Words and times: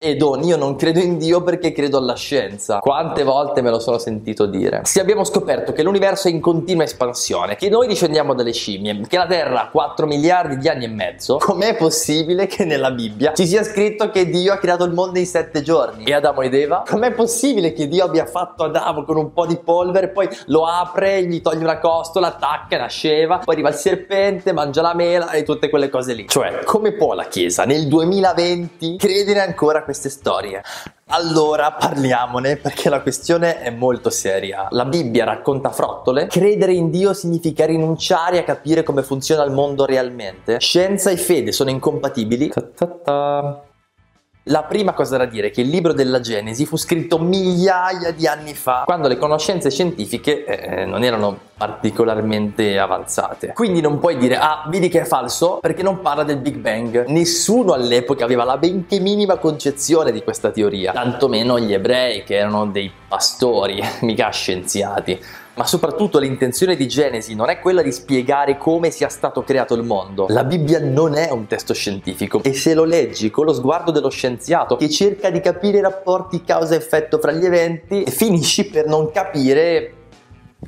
E 0.00 0.14
Don, 0.14 0.44
io 0.44 0.56
non 0.56 0.76
credo 0.76 1.00
in 1.00 1.18
Dio 1.18 1.42
perché 1.42 1.72
credo 1.72 1.98
alla 1.98 2.14
scienza. 2.14 2.78
Quante 2.78 3.24
volte 3.24 3.62
me 3.62 3.70
lo 3.70 3.80
sono 3.80 3.98
sentito 3.98 4.46
dire? 4.46 4.82
Se 4.84 5.00
abbiamo 5.00 5.24
scoperto 5.24 5.72
che 5.72 5.82
l'universo 5.82 6.28
è 6.28 6.30
in 6.30 6.38
continua 6.38 6.84
espansione, 6.84 7.56
che 7.56 7.68
noi 7.68 7.88
discendiamo 7.88 8.32
dalle 8.32 8.52
scimmie, 8.52 9.00
che 9.08 9.16
la 9.16 9.26
Terra 9.26 9.62
ha 9.62 9.68
4 9.70 10.06
miliardi 10.06 10.58
di 10.58 10.68
anni 10.68 10.84
e 10.84 10.88
mezzo, 10.88 11.38
com'è 11.38 11.74
possibile 11.74 12.46
che 12.46 12.64
nella 12.64 12.92
Bibbia 12.92 13.32
ci 13.32 13.44
sia 13.44 13.64
scritto 13.64 14.08
che 14.10 14.26
Dio 14.26 14.52
ha 14.52 14.58
creato 14.58 14.84
il 14.84 14.92
mondo 14.92 15.18
in 15.18 15.26
7 15.26 15.62
giorni? 15.62 16.04
E 16.04 16.14
Adamo 16.14 16.42
ed 16.42 16.54
Eva? 16.54 16.84
Com'è 16.88 17.10
possibile 17.10 17.72
che 17.72 17.88
Dio 17.88 18.04
abbia 18.04 18.26
fatto 18.26 18.62
Adamo 18.62 19.02
con 19.02 19.16
un 19.16 19.32
po' 19.32 19.46
di 19.46 19.56
polvere, 19.56 20.10
poi 20.10 20.28
lo 20.46 20.64
apre, 20.64 21.24
gli 21.24 21.40
toglie 21.40 21.64
una 21.64 21.80
costola, 21.80 22.28
attacca, 22.28 22.78
nasceva, 22.78 23.38
poi 23.38 23.52
arriva 23.52 23.70
il 23.70 23.74
serpente, 23.74 24.52
mangia 24.52 24.80
la 24.80 24.94
mela 24.94 25.32
e 25.32 25.42
tutte 25.42 25.68
quelle 25.68 25.88
cose 25.88 26.12
lì? 26.12 26.28
Cioè, 26.28 26.60
come 26.62 26.92
può 26.92 27.14
la 27.14 27.24
Chiesa 27.24 27.64
nel 27.64 27.88
2020 27.88 28.96
credere 28.96 29.40
ancora 29.40 29.86
queste 29.88 30.10
storie. 30.10 30.62
Allora 31.06 31.72
parliamone 31.72 32.56
perché 32.56 32.90
la 32.90 33.00
questione 33.00 33.62
è 33.62 33.70
molto 33.70 34.10
seria. 34.10 34.68
La 34.72 34.84
Bibbia 34.84 35.24
racconta 35.24 35.70
frottole. 35.70 36.26
Credere 36.26 36.74
in 36.74 36.90
Dio 36.90 37.14
significa 37.14 37.64
rinunciare 37.64 38.38
a 38.38 38.44
capire 38.44 38.82
come 38.82 39.02
funziona 39.02 39.42
il 39.44 39.50
mondo 39.50 39.86
realmente. 39.86 40.60
Scienza 40.60 41.08
e 41.08 41.16
fede 41.16 41.52
sono 41.52 41.70
incompatibili. 41.70 42.48
Ta-ta-ta. 42.48 43.67
La 44.50 44.62
prima 44.62 44.94
cosa 44.94 45.18
da 45.18 45.26
dire 45.26 45.48
è 45.48 45.50
che 45.50 45.60
il 45.60 45.68
libro 45.68 45.92
della 45.92 46.20
Genesi 46.20 46.64
fu 46.64 46.76
scritto 46.76 47.18
migliaia 47.18 48.12
di 48.12 48.26
anni 48.26 48.54
fa, 48.54 48.84
quando 48.86 49.06
le 49.06 49.18
conoscenze 49.18 49.70
scientifiche 49.70 50.44
eh, 50.44 50.84
non 50.86 51.04
erano 51.04 51.38
particolarmente 51.54 52.78
avanzate. 52.78 53.52
Quindi 53.52 53.82
non 53.82 53.98
puoi 53.98 54.16
dire, 54.16 54.36
ah, 54.36 54.64
vedi 54.68 54.88
che 54.88 55.02
è 55.02 55.04
falso, 55.04 55.58
perché 55.60 55.82
non 55.82 56.00
parla 56.00 56.22
del 56.24 56.38
Big 56.38 56.56
Bang. 56.56 57.04
Nessuno 57.08 57.74
all'epoca 57.74 58.24
aveva 58.24 58.44
la 58.44 58.56
benché 58.56 59.00
minima 59.00 59.36
concezione 59.36 60.12
di 60.12 60.22
questa 60.22 60.50
teoria, 60.50 60.92
tantomeno 60.92 61.58
gli 61.58 61.74
ebrei, 61.74 62.24
che 62.24 62.36
erano 62.36 62.66
dei 62.66 62.90
pastori, 63.06 63.82
mica 64.00 64.30
scienziati 64.30 65.20
ma 65.58 65.66
soprattutto 65.66 66.20
l'intenzione 66.20 66.76
di 66.76 66.86
Genesi 66.86 67.34
non 67.34 67.50
è 67.50 67.58
quella 67.58 67.82
di 67.82 67.90
spiegare 67.90 68.56
come 68.56 68.92
sia 68.92 69.08
stato 69.08 69.42
creato 69.42 69.74
il 69.74 69.82
mondo. 69.82 70.26
La 70.28 70.44
Bibbia 70.44 70.78
non 70.78 71.16
è 71.16 71.30
un 71.32 71.48
testo 71.48 71.74
scientifico 71.74 72.40
e 72.44 72.54
se 72.54 72.74
lo 72.74 72.84
leggi 72.84 73.28
con 73.28 73.44
lo 73.44 73.52
sguardo 73.52 73.90
dello 73.90 74.08
scienziato 74.08 74.76
che 74.76 74.88
cerca 74.88 75.30
di 75.30 75.40
capire 75.40 75.78
i 75.78 75.82
rapporti 75.82 76.44
causa-effetto 76.44 77.18
fra 77.18 77.32
gli 77.32 77.44
eventi, 77.44 78.04
finisci 78.06 78.66
per 78.66 78.86
non 78.86 79.10
capire 79.10 79.97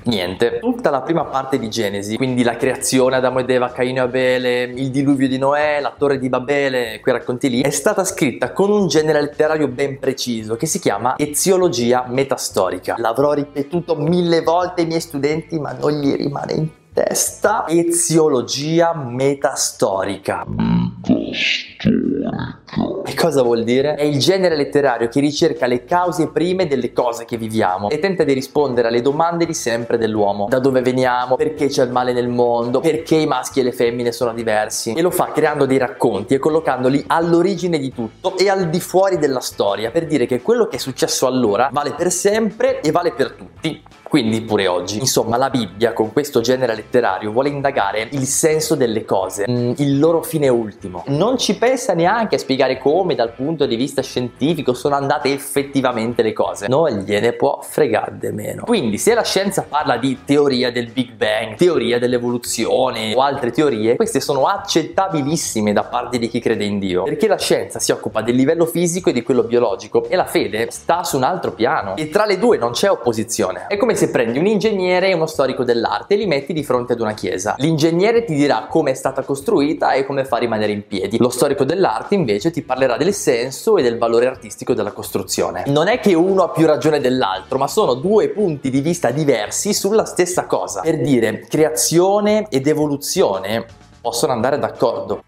Niente, 0.02 0.58
tutta 0.60 0.88
la 0.88 1.02
prima 1.02 1.24
parte 1.24 1.58
di 1.58 1.68
Genesi, 1.68 2.16
quindi 2.16 2.42
la 2.42 2.56
creazione 2.56 3.16
Adamo 3.16 3.40
ed 3.40 3.50
Eva, 3.50 3.70
Caino 3.70 3.98
e 3.98 4.04
Abele, 4.04 4.62
il 4.62 4.90
diluvio 4.90 5.28
di 5.28 5.36
Noè, 5.36 5.78
la 5.80 5.94
torre 5.96 6.18
di 6.18 6.28
Babele, 6.30 7.00
quei 7.00 7.14
racconti 7.14 7.50
lì, 7.50 7.60
è 7.60 7.70
stata 7.70 8.04
scritta 8.04 8.52
con 8.52 8.70
un 8.70 8.88
genere 8.88 9.20
letterario 9.20 9.68
ben 9.68 9.98
preciso 9.98 10.56
che 10.56 10.66
si 10.66 10.78
chiama 10.78 11.16
eziologia 11.18 12.06
metastorica. 12.08 12.94
L'avrò 12.98 13.32
ripetuto 13.32 13.94
mille 13.94 14.40
volte 14.40 14.80
ai 14.82 14.86
miei 14.86 15.00
studenti, 15.00 15.58
ma 15.58 15.72
non 15.72 15.92
gli 15.92 16.14
rimane 16.14 16.52
in 16.54 16.68
testa. 16.92 17.66
Eziologia 17.68 18.94
metastorica. 18.94 20.44
Metastorica. 20.46 21.79
E 21.82 23.14
cosa 23.14 23.42
vuol 23.42 23.64
dire? 23.64 23.94
È 23.94 24.02
il 24.02 24.18
genere 24.18 24.54
letterario 24.54 25.08
che 25.08 25.20
ricerca 25.20 25.66
le 25.66 25.84
cause 25.84 26.28
prime 26.28 26.66
delle 26.66 26.92
cose 26.92 27.24
che 27.24 27.38
viviamo 27.38 27.88
e 27.88 27.98
tenta 27.98 28.22
di 28.22 28.34
rispondere 28.34 28.88
alle 28.88 29.00
domande 29.00 29.46
di 29.46 29.54
sempre 29.54 29.96
dell'uomo. 29.96 30.46
Da 30.48 30.58
dove 30.58 30.82
veniamo? 30.82 31.36
Perché 31.36 31.68
c'è 31.68 31.84
il 31.84 31.90
male 31.90 32.12
nel 32.12 32.28
mondo? 32.28 32.80
Perché 32.80 33.16
i 33.16 33.26
maschi 33.26 33.60
e 33.60 33.62
le 33.62 33.72
femmine 33.72 34.12
sono 34.12 34.34
diversi? 34.34 34.92
E 34.92 35.00
lo 35.00 35.10
fa 35.10 35.32
creando 35.32 35.64
dei 35.64 35.78
racconti 35.78 36.34
e 36.34 36.38
collocandoli 36.38 37.04
all'origine 37.06 37.78
di 37.78 37.92
tutto 37.94 38.36
e 38.36 38.50
al 38.50 38.68
di 38.68 38.80
fuori 38.80 39.16
della 39.16 39.40
storia 39.40 39.90
per 39.90 40.06
dire 40.06 40.26
che 40.26 40.42
quello 40.42 40.66
che 40.66 40.76
è 40.76 40.80
successo 40.80 41.26
allora 41.26 41.70
vale 41.72 41.92
per 41.92 42.12
sempre 42.12 42.80
e 42.80 42.90
vale 42.90 43.12
per 43.12 43.32
tutti 43.32 43.82
quindi 44.10 44.40
pure 44.40 44.66
oggi. 44.66 44.98
Insomma, 44.98 45.36
la 45.36 45.50
Bibbia 45.50 45.92
con 45.92 46.12
questo 46.12 46.40
genere 46.40 46.74
letterario 46.74 47.30
vuole 47.30 47.48
indagare 47.48 48.08
il 48.10 48.26
senso 48.26 48.74
delle 48.74 49.04
cose, 49.04 49.46
mm, 49.48 49.74
il 49.76 50.00
loro 50.00 50.20
fine 50.24 50.48
ultimo. 50.48 51.04
Non 51.06 51.38
ci 51.38 51.56
pensa 51.56 51.68
neanche 51.94 52.36
a 52.36 52.38
spiegare 52.38 52.78
come 52.78 53.14
dal 53.14 53.32
punto 53.32 53.66
di 53.66 53.76
vista 53.76 54.02
scientifico 54.02 54.74
sono 54.74 54.94
andate 54.94 55.32
effettivamente 55.32 56.22
le 56.22 56.32
cose. 56.32 56.68
Non 56.68 56.98
gliene 57.00 57.32
può 57.32 57.60
fregare 57.62 58.16
di 58.18 58.30
meno. 58.32 58.64
Quindi 58.64 58.98
se 58.98 59.14
la 59.14 59.24
scienza 59.24 59.64
parla 59.68 59.96
di 59.96 60.18
teoria 60.24 60.70
del 60.70 60.90
Big 60.90 61.12
Bang, 61.12 61.56
teoria 61.56 61.98
dell'evoluzione 61.98 63.14
o 63.14 63.20
altre 63.20 63.50
teorie, 63.50 63.96
queste 63.96 64.20
sono 64.20 64.46
accettabilissime 64.46 65.72
da 65.72 65.84
parte 65.84 66.18
di 66.18 66.28
chi 66.28 66.40
crede 66.40 66.64
in 66.64 66.78
Dio, 66.78 67.04
perché 67.04 67.26
la 67.26 67.38
scienza 67.38 67.78
si 67.78 67.92
occupa 67.92 68.22
del 68.22 68.34
livello 68.34 68.66
fisico 68.66 69.10
e 69.10 69.12
di 69.12 69.22
quello 69.22 69.42
biologico 69.42 70.06
e 70.08 70.16
la 70.16 70.24
fede 70.24 70.70
sta 70.70 71.04
su 71.04 71.16
un 71.16 71.24
altro 71.24 71.52
piano 71.52 71.96
e 71.96 72.08
tra 72.08 72.26
le 72.26 72.38
due 72.38 72.58
non 72.58 72.72
c'è 72.72 72.90
opposizione. 72.90 73.66
È 73.68 73.76
come 73.76 73.94
se 73.94 74.10
prendi 74.10 74.38
un 74.38 74.46
ingegnere 74.46 75.08
e 75.08 75.14
uno 75.14 75.26
storico 75.26 75.64
dell'arte 75.64 76.14
e 76.14 76.16
li 76.16 76.26
metti 76.26 76.52
di 76.52 76.64
fronte 76.64 76.92
ad 76.92 77.00
una 77.00 77.14
chiesa. 77.14 77.54
L'ingegnere 77.58 78.24
ti 78.24 78.34
dirà 78.34 78.66
come 78.68 78.92
è 78.92 78.94
stata 78.94 79.22
costruita 79.22 79.92
e 79.92 80.04
come 80.04 80.24
fa 80.24 80.36
a 80.36 80.40
rimanere 80.40 80.72
in 80.72 80.86
piedi. 80.86 81.18
Lo 81.18 81.28
storico 81.28 81.59
dell'arte 81.64 82.14
invece 82.14 82.50
ti 82.50 82.62
parlerà 82.62 82.96
del 82.96 83.12
senso 83.14 83.76
e 83.76 83.82
del 83.82 83.98
valore 83.98 84.26
artistico 84.26 84.74
della 84.74 84.92
costruzione. 84.92 85.64
Non 85.66 85.88
è 85.88 86.00
che 86.00 86.14
uno 86.14 86.42
ha 86.42 86.50
più 86.50 86.66
ragione 86.66 87.00
dell'altro, 87.00 87.58
ma 87.58 87.66
sono 87.66 87.94
due 87.94 88.28
punti 88.30 88.70
di 88.70 88.80
vista 88.80 89.10
diversi 89.10 89.72
sulla 89.72 90.04
stessa 90.04 90.46
cosa. 90.46 90.80
Per 90.80 91.00
dire, 91.00 91.46
creazione 91.48 92.46
ed 92.48 92.66
evoluzione 92.66 93.66
possono 94.00 94.32
andare 94.32 94.58
d'accordo. 94.58 95.22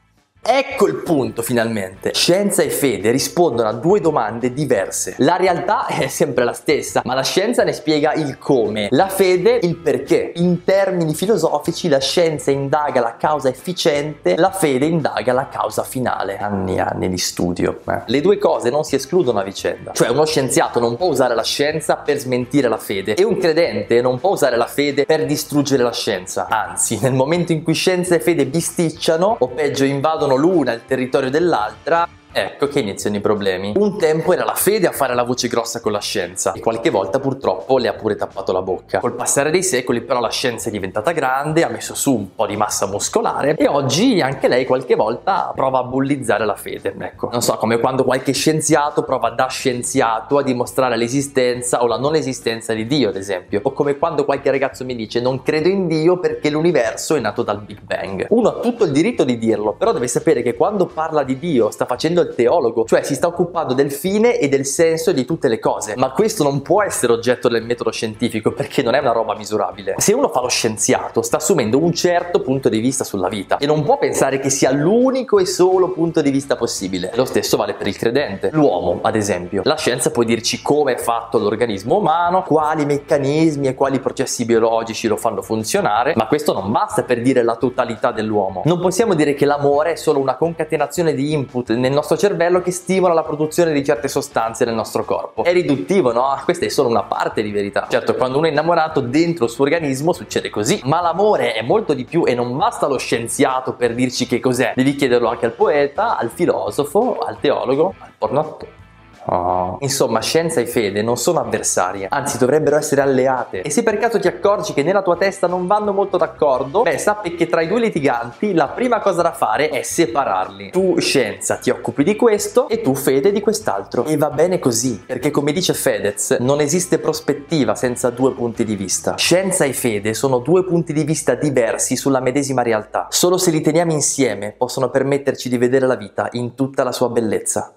Ecco 0.44 0.88
il 0.88 0.96
punto 0.96 1.40
finalmente. 1.40 2.12
Scienza 2.14 2.64
e 2.64 2.70
fede 2.70 3.12
rispondono 3.12 3.68
a 3.68 3.72
due 3.72 4.00
domande 4.00 4.52
diverse. 4.52 5.14
La 5.18 5.36
realtà 5.36 5.86
è 5.86 6.08
sempre 6.08 6.42
la 6.42 6.52
stessa, 6.52 7.00
ma 7.04 7.14
la 7.14 7.22
scienza 7.22 7.62
ne 7.62 7.72
spiega 7.72 8.12
il 8.14 8.38
come, 8.38 8.88
la 8.90 9.06
fede 9.06 9.60
il 9.62 9.76
perché. 9.76 10.32
In 10.34 10.64
termini 10.64 11.14
filosofici 11.14 11.88
la 11.88 12.00
scienza 12.00 12.50
indaga 12.50 13.00
la 13.00 13.16
causa 13.16 13.50
efficiente, 13.50 14.34
la 14.36 14.50
fede 14.50 14.86
indaga 14.86 15.32
la 15.32 15.46
causa 15.46 15.84
finale. 15.84 16.38
Anni 16.38 16.74
e 16.74 16.80
anni 16.80 17.08
di 17.08 17.18
studio. 17.18 17.78
Eh. 17.88 18.02
Le 18.06 18.20
due 18.20 18.36
cose 18.38 18.68
non 18.68 18.82
si 18.82 18.96
escludono 18.96 19.38
a 19.38 19.44
vicenda. 19.44 19.92
Cioè 19.92 20.08
uno 20.08 20.24
scienziato 20.24 20.80
non 20.80 20.96
può 20.96 21.06
usare 21.06 21.36
la 21.36 21.44
scienza 21.44 21.94
per 21.94 22.18
smentire 22.18 22.66
la 22.66 22.78
fede 22.78 23.14
e 23.14 23.22
un 23.22 23.38
credente 23.38 24.00
non 24.00 24.18
può 24.18 24.30
usare 24.30 24.56
la 24.56 24.66
fede 24.66 25.06
per 25.06 25.24
distruggere 25.24 25.84
la 25.84 25.92
scienza. 25.92 26.48
Anzi, 26.50 26.98
nel 27.00 27.12
momento 27.12 27.52
in 27.52 27.62
cui 27.62 27.74
scienza 27.74 28.16
e 28.16 28.20
fede 28.20 28.44
bisticciano 28.44 29.36
o 29.38 29.46
peggio 29.46 29.84
invadono 29.84 30.30
l'una 30.36 30.72
il 30.72 30.82
territorio 30.86 31.30
dell'altra 31.30 32.08
Ecco 32.34 32.66
che 32.66 32.80
iniziano 32.80 33.16
i 33.16 33.20
problemi. 33.20 33.74
Un 33.76 33.98
tempo 33.98 34.32
era 34.32 34.44
la 34.44 34.54
fede 34.54 34.86
a 34.86 34.92
fare 34.92 35.14
la 35.14 35.22
voce 35.22 35.48
grossa 35.48 35.80
con 35.80 35.92
la 35.92 36.00
scienza 36.00 36.52
e 36.52 36.60
qualche 36.60 36.88
volta 36.88 37.20
purtroppo 37.20 37.76
le 37.76 37.88
ha 37.88 37.92
pure 37.92 38.16
tappato 38.16 38.52
la 38.52 38.62
bocca. 38.62 39.00
Col 39.00 39.12
passare 39.12 39.50
dei 39.50 39.62
secoli 39.62 40.00
però 40.00 40.18
la 40.18 40.30
scienza 40.30 40.68
è 40.68 40.72
diventata 40.72 41.12
grande, 41.12 41.62
ha 41.62 41.68
messo 41.68 41.94
su 41.94 42.14
un 42.14 42.34
po' 42.34 42.46
di 42.46 42.56
massa 42.56 42.86
muscolare 42.86 43.54
e 43.56 43.68
oggi 43.68 44.22
anche 44.22 44.48
lei 44.48 44.64
qualche 44.64 44.94
volta 44.94 45.52
prova 45.54 45.80
a 45.80 45.84
bullizzare 45.84 46.46
la 46.46 46.54
fede. 46.54 46.94
Ecco, 46.98 47.28
non 47.30 47.42
so, 47.42 47.56
come 47.56 47.78
quando 47.78 48.02
qualche 48.02 48.32
scienziato 48.32 49.02
prova 49.02 49.28
da 49.30 49.48
scienziato 49.48 50.38
a 50.38 50.42
dimostrare 50.42 50.96
l'esistenza 50.96 51.82
o 51.82 51.86
la 51.86 51.98
non 51.98 52.14
esistenza 52.14 52.72
di 52.72 52.86
Dio, 52.86 53.10
ad 53.10 53.16
esempio. 53.16 53.60
O 53.62 53.72
come 53.72 53.98
quando 53.98 54.24
qualche 54.24 54.50
ragazzo 54.50 54.86
mi 54.86 54.96
dice 54.96 55.20
non 55.20 55.42
credo 55.42 55.68
in 55.68 55.86
Dio 55.86 56.18
perché 56.18 56.48
l'universo 56.48 57.14
è 57.14 57.20
nato 57.20 57.42
dal 57.42 57.60
Big 57.60 57.80
Bang. 57.82 58.26
Uno 58.30 58.48
ha 58.48 58.60
tutto 58.60 58.84
il 58.84 58.92
diritto 58.92 59.24
di 59.24 59.36
dirlo, 59.36 59.74
però 59.74 59.92
deve 59.92 60.08
sapere 60.08 60.40
che 60.40 60.54
quando 60.54 60.86
parla 60.86 61.22
di 61.24 61.38
Dio 61.38 61.70
sta 61.70 61.84
facendo 61.84 62.20
il 62.22 62.34
teologo, 62.34 62.84
cioè 62.84 63.02
si 63.02 63.14
sta 63.14 63.26
occupando 63.26 63.74
del 63.74 63.92
fine 63.92 64.38
e 64.38 64.48
del 64.48 64.66
senso 64.66 65.12
di 65.12 65.24
tutte 65.24 65.48
le 65.48 65.58
cose. 65.58 65.94
Ma 65.96 66.10
questo 66.12 66.42
non 66.42 66.62
può 66.62 66.82
essere 66.82 67.12
oggetto 67.12 67.48
del 67.48 67.64
metodo 67.64 67.90
scientifico 67.90 68.52
perché 68.52 68.82
non 68.82 68.94
è 68.94 68.98
una 68.98 69.12
roba 69.12 69.34
misurabile. 69.36 69.94
Se 69.98 70.12
uno 70.12 70.28
fa 70.28 70.40
lo 70.40 70.48
scienziato, 70.48 71.22
sta 71.22 71.36
assumendo 71.36 71.78
un 71.78 71.92
certo 71.92 72.40
punto 72.40 72.68
di 72.68 72.80
vista 72.80 73.04
sulla 73.04 73.28
vita 73.28 73.56
e 73.58 73.66
non 73.66 73.82
può 73.82 73.98
pensare 73.98 74.38
che 74.38 74.50
sia 74.50 74.70
l'unico 74.70 75.38
e 75.38 75.46
solo 75.46 75.90
punto 75.90 76.20
di 76.20 76.30
vista 76.30 76.56
possibile. 76.56 77.12
Lo 77.14 77.24
stesso 77.24 77.56
vale 77.56 77.74
per 77.74 77.86
il 77.86 77.96
credente. 77.96 78.50
L'uomo, 78.52 79.00
ad 79.02 79.16
esempio. 79.16 79.62
La 79.64 79.76
scienza 79.76 80.10
può 80.10 80.22
dirci 80.22 80.62
come 80.62 80.94
è 80.94 80.98
fatto 80.98 81.38
l'organismo 81.38 81.98
umano, 81.98 82.42
quali 82.42 82.84
meccanismi 82.84 83.68
e 83.68 83.74
quali 83.74 84.00
processi 84.00 84.44
biologici 84.44 85.08
lo 85.08 85.16
fanno 85.16 85.42
funzionare, 85.42 86.14
ma 86.16 86.26
questo 86.26 86.52
non 86.52 86.70
basta 86.70 87.02
per 87.02 87.22
dire 87.22 87.42
la 87.42 87.56
totalità 87.56 88.12
dell'uomo. 88.12 88.62
Non 88.64 88.80
possiamo 88.80 89.14
dire 89.14 89.34
che 89.34 89.44
l'amore 89.44 89.92
è 89.92 89.96
solo 89.96 90.18
una 90.18 90.36
concatenazione 90.36 91.14
di 91.14 91.32
input 91.32 91.70
nel 91.72 91.92
nostro 91.92 92.11
nostro 92.12 92.16
cervello 92.16 92.60
che 92.60 92.70
stimola 92.70 93.14
la 93.14 93.22
produzione 93.22 93.72
di 93.72 93.84
certe 93.84 94.08
sostanze 94.08 94.64
nel 94.64 94.74
nostro 94.74 95.04
corpo. 95.04 95.44
È 95.44 95.52
riduttivo, 95.52 96.12
no? 96.12 96.38
Questa 96.44 96.64
è 96.64 96.68
solo 96.68 96.88
una 96.88 97.02
parte 97.04 97.42
di 97.42 97.50
verità. 97.50 97.86
Certo, 97.88 98.14
quando 98.14 98.38
uno 98.38 98.46
è 98.46 98.50
innamorato, 98.50 99.00
dentro 99.00 99.44
il 99.44 99.50
suo 99.50 99.64
organismo 99.64 100.12
succede 100.12 100.50
così. 100.50 100.80
Ma 100.84 101.00
l'amore 101.00 101.54
è 101.54 101.62
molto 101.62 101.94
di 101.94 102.04
più 102.04 102.24
e 102.26 102.34
non 102.34 102.56
basta 102.56 102.86
lo 102.86 102.98
scienziato 102.98 103.74
per 103.74 103.94
dirci 103.94 104.26
che 104.26 104.40
cos'è. 104.40 104.72
Devi 104.76 104.94
chiederlo 104.94 105.28
anche 105.28 105.46
al 105.46 105.52
poeta, 105.52 106.18
al 106.18 106.30
filosofo, 106.30 107.18
al 107.18 107.38
teologo, 107.40 107.94
al 107.98 108.12
pornoattore. 108.18 108.81
Oh. 109.26 109.76
Insomma, 109.80 110.20
scienza 110.20 110.60
e 110.60 110.66
fede 110.66 111.02
non 111.02 111.16
sono 111.16 111.40
avversarie, 111.40 112.06
anzi 112.10 112.38
dovrebbero 112.38 112.76
essere 112.76 113.00
alleate. 113.00 113.62
E 113.62 113.70
se 113.70 113.82
per 113.82 113.98
caso 113.98 114.18
ti 114.18 114.26
accorgi 114.28 114.72
che 114.72 114.82
nella 114.82 115.02
tua 115.02 115.16
testa 115.16 115.46
non 115.46 115.66
vanno 115.66 115.92
molto 115.92 116.16
d'accordo, 116.16 116.82
beh, 116.82 116.98
sappi 116.98 117.34
che 117.34 117.46
tra 117.46 117.60
i 117.60 117.68
due 117.68 117.80
litiganti 117.80 118.54
la 118.54 118.68
prima 118.68 119.00
cosa 119.00 119.22
da 119.22 119.32
fare 119.32 119.68
è 119.68 119.82
separarli. 119.82 120.70
Tu 120.70 120.98
scienza 120.98 121.56
ti 121.56 121.70
occupi 121.70 122.02
di 122.04 122.16
questo 122.16 122.68
e 122.68 122.80
tu 122.80 122.94
fede 122.94 123.32
di 123.32 123.40
quest'altro. 123.40 124.04
E 124.04 124.16
va 124.16 124.30
bene 124.30 124.58
così, 124.58 125.02
perché 125.06 125.30
come 125.30 125.52
dice 125.52 125.74
Fedez, 125.74 126.36
non 126.40 126.60
esiste 126.60 126.98
prospettiva 126.98 127.74
senza 127.74 128.10
due 128.10 128.32
punti 128.32 128.64
di 128.64 128.76
vista. 128.76 129.16
Scienza 129.16 129.64
e 129.64 129.72
fede 129.72 130.14
sono 130.14 130.38
due 130.38 130.64
punti 130.64 130.92
di 130.92 131.04
vista 131.04 131.34
diversi 131.34 131.96
sulla 131.96 132.20
medesima 132.20 132.62
realtà. 132.62 133.06
Solo 133.10 133.38
se 133.38 133.50
li 133.50 133.60
teniamo 133.60 133.92
insieme 133.92 134.54
possono 134.56 134.90
permetterci 134.90 135.48
di 135.48 135.58
vedere 135.58 135.86
la 135.86 135.96
vita 135.96 136.28
in 136.32 136.54
tutta 136.54 136.82
la 136.82 136.92
sua 136.92 137.08
bellezza. 137.08 137.74